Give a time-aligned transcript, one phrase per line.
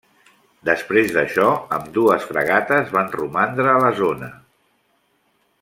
[0.69, 1.45] Després d'això,
[1.77, 4.35] ambdues fragates van romandre a la zona.